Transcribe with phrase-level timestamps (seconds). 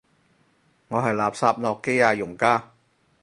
[0.87, 2.71] 我係垃圾諾基亞用家